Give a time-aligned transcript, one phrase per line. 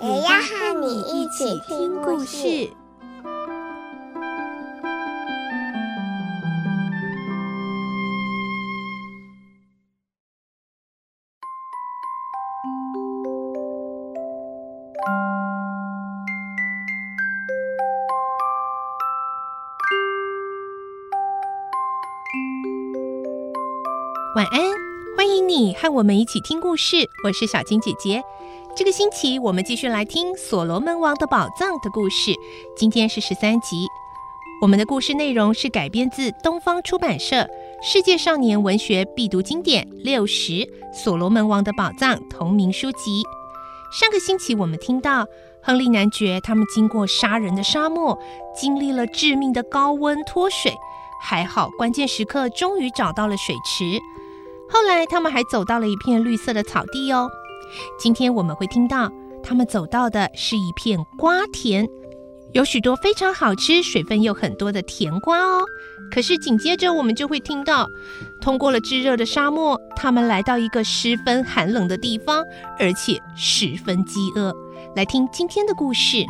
[0.00, 2.70] 也要和你一起听故事。
[24.36, 24.60] 晚安，
[25.16, 27.10] 欢迎你和我们一起听故事。
[27.24, 28.22] 我是小金姐姐。
[28.78, 32.32] 这个星期我们继续来听《所罗门王的宝藏》的故事。
[32.76, 33.88] 今天是十三集。
[34.62, 37.34] 我们的故事内容是改编自东方出版社
[37.82, 40.52] 《世界少年文学必读经典六十
[40.94, 43.24] 《所罗门王的宝藏》同名书籍。
[43.90, 45.26] 上个星期我们听到
[45.60, 48.16] 亨利男爵他们经过杀人的沙漠，
[48.54, 50.72] 经历了致命的高温脱水，
[51.20, 53.98] 还好关键时刻终于找到了水池。
[54.70, 57.28] 后来，他们还走到了一片绿色的草地哦。
[57.98, 59.10] 今天我们会听到，
[59.42, 61.86] 他们走到的是一片瓜田，
[62.52, 65.64] 有许多非常好吃、水分又很多的甜瓜哦。
[66.10, 67.86] 可是紧接着，我们就会听到，
[68.40, 72.42] 通过了炙热的沙漠，他们来到一个十分寒冷的地方，
[72.78, 74.54] 而且十分饥饿。
[74.96, 76.24] 来听今天的故事。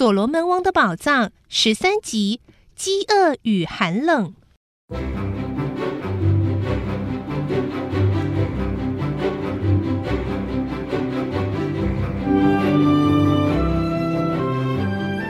[0.00, 2.40] 所罗门王的宝藏十三集：
[2.74, 4.32] 饥饿与寒冷。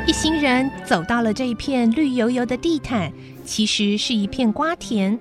[0.07, 3.13] 一行人走到了这一片绿油油的地毯，
[3.45, 5.19] 其实是一片瓜田。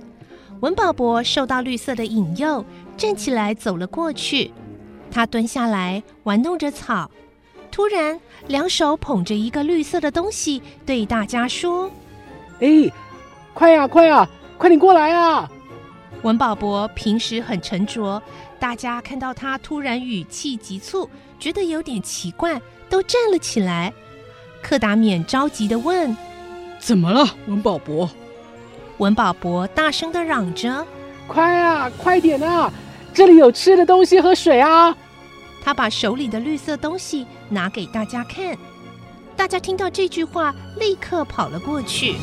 [0.59, 2.63] 文保伯受到绿色的引诱，
[2.95, 4.51] 站起来走了过去。
[5.09, 7.09] 他蹲下来玩弄着草。
[7.79, 11.89] 突然，两手捧着一个绿色的东西，对大家说
[12.59, 12.91] ：“哎，
[13.53, 15.49] 快呀，快呀，快点过来啊！”
[16.23, 18.21] 文保博平时很沉着，
[18.59, 21.09] 大家看到他突然语气急促，
[21.39, 23.93] 觉得有点奇怪，都站了起来。
[24.61, 26.13] 克达免着急地问
[26.79, 28.09] ：“怎么了，文保博？”
[28.99, 30.85] 文保博大声地嚷着
[31.29, 32.69] ：“快啊，快点啊！
[33.13, 34.93] 这里有吃的东西和水啊！”
[35.63, 38.57] 他把手里的绿色东西拿给大家看，
[39.35, 42.15] 大家听到这句话，立刻跑了过去。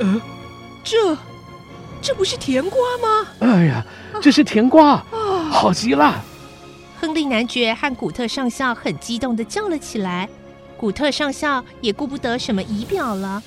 [0.00, 0.20] 呃，
[0.84, 1.16] 这，
[2.00, 3.28] 这不是甜瓜吗？
[3.40, 3.84] 哎呀，
[4.22, 6.22] 这是甜瓜，啊，好极了！
[7.00, 10.28] 亨利男爵和古特上校很激动的叫了起来，
[10.76, 13.42] 古特上校也顾不得什么仪表了，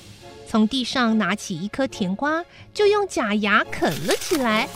[0.46, 2.44] 从地上拿起一颗甜瓜，
[2.74, 4.68] 就用假牙啃了起来。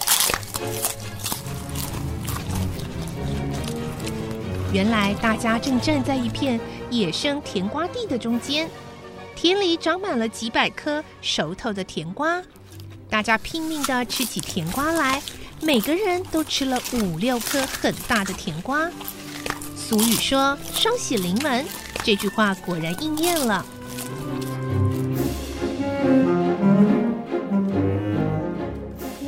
[4.72, 8.68] 原来大家正站在一片野生甜瓜地的中间，
[9.34, 12.42] 田里长满了几百颗熟透的甜瓜，
[13.08, 15.22] 大家拼命的吃起甜瓜来，
[15.62, 18.90] 每个人都吃了五六颗很大的甜瓜。
[19.76, 21.64] 俗语说“双喜临门”，
[22.04, 23.64] 这句话果然应验了。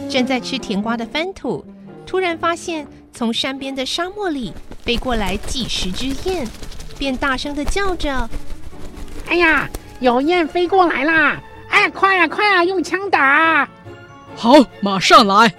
[0.08, 1.64] 正在吃甜瓜的翻土，
[2.06, 4.52] 突然发现从山边的沙漠里
[4.82, 6.46] 飞过来几十只雁，
[6.98, 8.28] 便大声的叫着
[9.28, 9.68] ：“哎呀，
[10.00, 11.40] 有雁飞过来啦！
[11.68, 13.68] 哎呀，快呀快呀，用枪打！”
[14.34, 15.52] 好，马上来。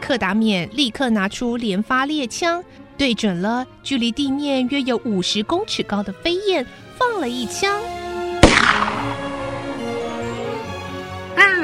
[0.00, 2.64] 克达免立刻拿出连发猎枪，
[2.96, 6.64] 对准了距离地面约有五十公尺高的飞燕，
[6.96, 7.78] 放了一枪。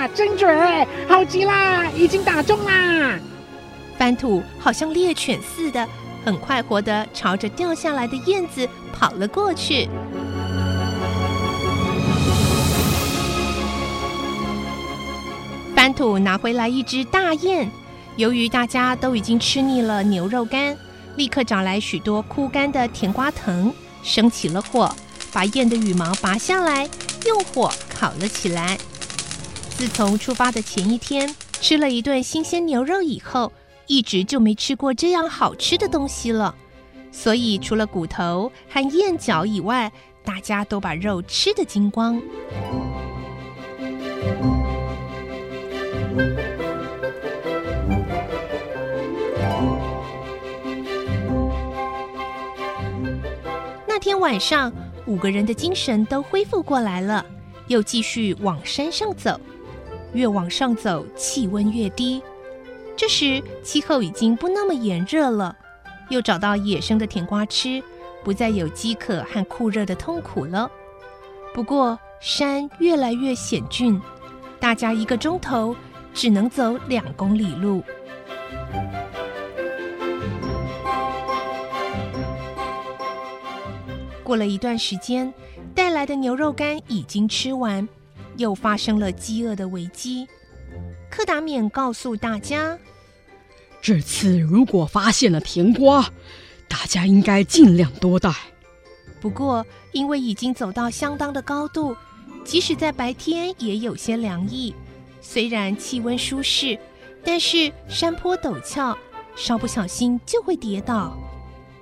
[0.08, 0.86] 真准！
[1.08, 3.18] 好极啦，已经打中啦！
[3.98, 5.88] 番土好像猎犬似的，
[6.24, 9.88] 很快活的朝着掉下来的燕子跑了过去。
[15.74, 17.70] 番土拿回来一只大雁，
[18.16, 20.76] 由于大家都已经吃腻了牛肉干，
[21.16, 24.94] 立刻找来许多枯干的甜瓜藤，生起了火，
[25.32, 26.88] 把雁的羽毛拔下来，
[27.26, 28.76] 用火烤了起来。
[29.76, 33.52] 自从出发的前一天吃了一顿新鲜牛肉以后，
[33.86, 36.54] 一直就没吃过这样好吃的东西了。
[37.12, 39.92] 所以除了骨头和燕脚以外，
[40.24, 42.18] 大家都把肉吃得精光。
[53.86, 54.72] 那天晚上，
[55.04, 57.24] 五个人的精神都恢复过来了，
[57.66, 59.38] 又继续往山上走。
[60.16, 62.22] 越往上走，气温越低。
[62.96, 65.54] 这时，气候已经不那么炎热了，
[66.08, 67.82] 又找到野生的甜瓜吃，
[68.24, 70.70] 不再有饥渴和酷热的痛苦了。
[71.52, 74.00] 不过，山越来越险峻，
[74.58, 75.76] 大家一个钟头
[76.14, 77.82] 只能走两公里路。
[84.24, 85.32] 过了一段时间，
[85.74, 87.86] 带来的牛肉干已经吃完。
[88.36, 90.26] 又发生了饥饿的危机。
[91.10, 92.78] 柯达冕告诉大家
[93.80, 96.10] ：“这次如果发现了甜瓜，
[96.68, 98.32] 大家应该尽量多带。
[99.20, 101.96] 不过，因为已经走到相当的高度，
[102.44, 104.74] 即使在白天也有些凉意。
[105.20, 106.78] 虽然气温舒适，
[107.24, 108.96] 但是山坡陡峭，
[109.34, 111.16] 稍不小心就会跌倒。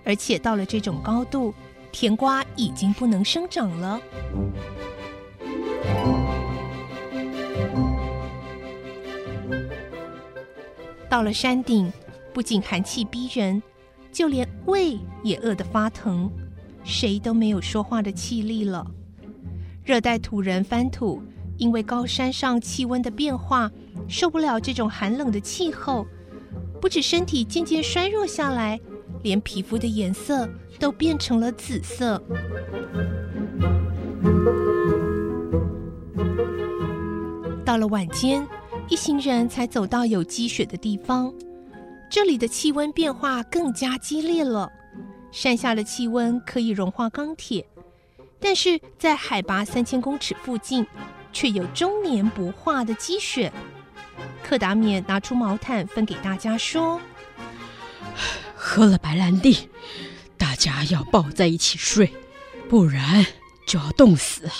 [0.04, 1.52] 而且到了这种高度，
[1.90, 4.00] 甜瓜已经不能生长了。”
[11.14, 11.92] 到了山顶，
[12.32, 13.62] 不仅寒气逼人，
[14.10, 16.28] 就连胃也饿得发疼，
[16.82, 18.84] 谁都没有说话的气力了。
[19.84, 21.22] 热带土人翻土
[21.56, 23.70] 因为高山上气温的变化，
[24.08, 26.04] 受不了这种寒冷的气候，
[26.80, 28.80] 不止身体渐渐衰弱下来，
[29.22, 30.48] 连皮肤的颜色
[30.80, 32.20] 都变成了紫色。
[37.64, 38.44] 到了晚间。
[38.88, 41.32] 一行人才走到有积雪的地方，
[42.10, 44.70] 这里的气温变化更加激烈了。
[45.32, 47.66] 山下的气温可以融化钢铁，
[48.38, 50.86] 但是在海拔三千公尺附近，
[51.32, 53.52] 却有终年不化的积雪。
[54.42, 57.00] 克达冕拿出毛毯分给大家说
[58.54, 59.70] ：“喝了白兰地，
[60.36, 62.12] 大家要抱在一起睡，
[62.68, 63.26] 不然
[63.66, 64.52] 就要冻死了。”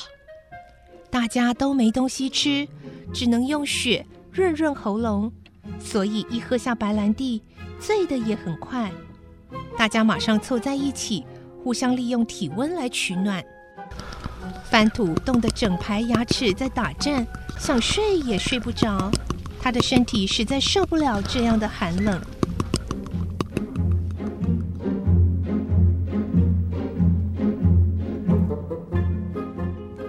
[1.14, 2.66] 大家都没东西吃，
[3.12, 4.05] 只能用血。
[4.32, 5.31] 润润喉咙，
[5.78, 7.40] 所以一喝下白兰地，
[7.78, 8.90] 醉得也很快。
[9.78, 11.25] 大家马上凑在一起，
[11.62, 13.40] 互相利用体温来取暖。
[14.64, 17.25] 番土冻得整排牙齿在打颤，
[17.60, 19.08] 想睡也睡不着。
[19.60, 22.20] 他的身体实在受不了这样的寒冷。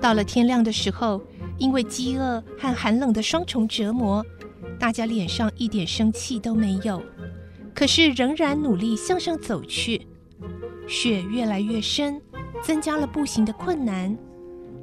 [0.05, 1.19] 到了天亮的时候。
[1.57, 4.23] 因为饥饿和寒冷的双重折磨，
[4.77, 7.01] 大家脸上一点生气都没有，
[7.73, 10.05] 可是仍然努力向上走去。
[10.85, 12.21] 雪越来越深，
[12.61, 14.13] 增加了步行的困难，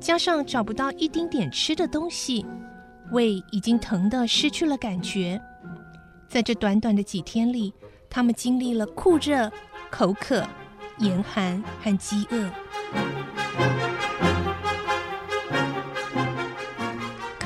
[0.00, 2.46] 加上找不到一丁点吃的东西，
[3.10, 5.38] 胃已经疼得失去了感觉。
[6.30, 7.74] 在这短短的几天里，
[8.08, 9.52] 他们经历了酷热、
[9.90, 10.42] 口渴、
[11.00, 12.50] 严寒和饥饿。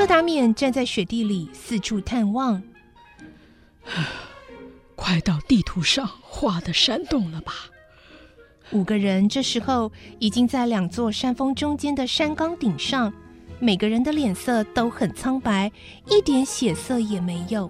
[0.06, 2.62] 克达冕站在雪地里四处探望，
[4.94, 7.52] 快到地图上画的山洞了吧？
[8.70, 13.12] 五个人这时候已经在两座山峰中间的山岗顶上，
[13.58, 15.72] 每个人的脸色都很苍白，
[16.08, 17.68] 一点血色也没有。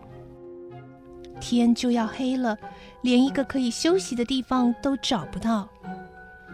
[1.40, 2.55] 天就要黑了，
[3.00, 5.66] 连一个可以休息的地方都找不到。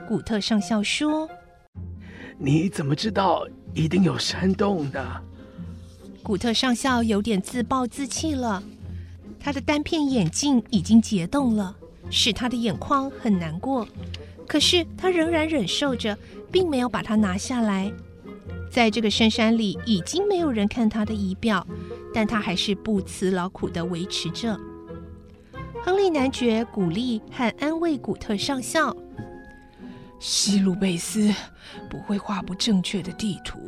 [0.07, 1.29] 古特上校说
[2.39, 5.23] ：“你怎么知道一定有山洞的？”
[6.23, 8.63] 古特上校有点自暴自弃了，
[9.41, 11.75] 他的单片眼镜已经结冻了，
[12.11, 13.87] 使他的眼眶很难过。
[14.47, 16.17] 可是他仍然忍受着，
[16.51, 17.93] 并没有把它拿下来。
[18.71, 21.67] 在这个深山里，已经没有人看他的仪表，
[22.15, 24.59] 但他还是不辞劳苦地维持着。
[25.85, 28.97] 亨利男爵鼓励和安慰古特上校
[30.21, 31.35] ：“西鲁贝斯
[31.91, 33.59] 不会画不正确的地图。”。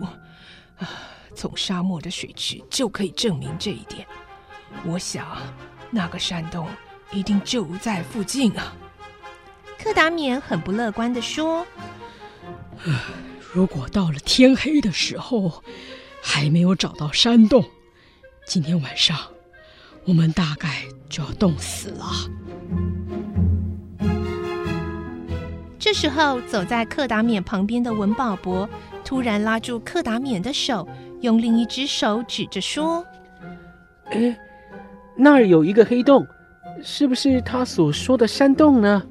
[1.35, 4.07] 从沙漠的水池就可以证明这一点。
[4.85, 5.37] 我想，
[5.91, 6.69] 那个山洞
[7.12, 8.73] 一定就在附近啊。
[9.79, 11.67] 柯达冕很不乐观地说
[13.53, 15.62] ：“如果到了天黑的时候
[16.23, 17.64] 还没有找到山洞，
[18.47, 19.17] 今天晚上
[20.07, 22.07] 我们大概就要冻死了。”
[25.79, 28.67] 这时候，走在克达冕旁边的文保博
[29.05, 30.88] 突然拉住克达冕的手。
[31.25, 33.02] 用另一只手指着说
[34.12, 34.38] ：“哎，
[35.16, 36.26] 那儿有一个黑洞，
[36.83, 39.02] 是不是他所说的山洞呢？”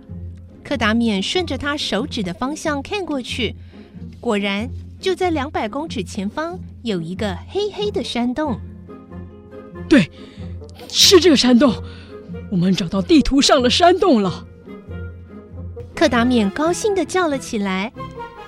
[0.63, 3.55] 柯达冕顺着他手指的方向看过去，
[4.22, 8.60] 果然，就在两百公尺前方有一个黑黑的山洞。
[9.89, 10.08] 对，
[10.88, 11.74] 是这个山洞，
[12.51, 14.46] 我们找到地图上的山洞了。
[15.96, 17.91] 柯达冕高兴的叫了起来。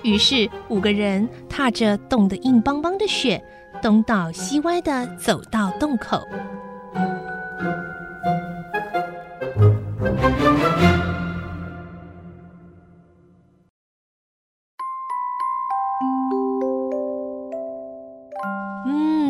[0.06, 3.44] 于是五个人踏着冻得硬邦邦的雪，
[3.82, 6.24] 东倒西歪的走到洞口。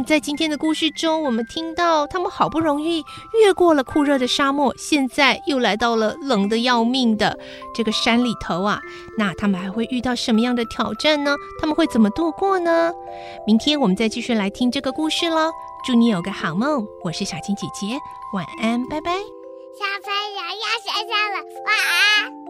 [0.06, 3.04] 在今天的故事中，我们听到他们好不容易
[3.42, 7.38] 越过了酷热的沙漠，现在又来到了冷得要命的
[7.74, 8.80] 这个山里头啊。
[9.18, 11.36] 那他们还会遇到什么样的挑战呢？
[11.60, 12.94] 他们会怎么度过呢？
[13.48, 15.52] 明天我们再继续来听这个故事喽。
[15.86, 17.98] 祝你有个好梦，我是小青姐姐，
[18.34, 19.12] 晚安，拜拜。
[19.12, 22.45] 小朋友要睡觉了，晚安。